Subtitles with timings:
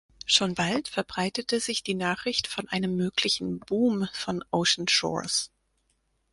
[0.25, 5.51] Schon bald verbreitete sich die Nachricht von einem möglichen Boom von Ocean Shores.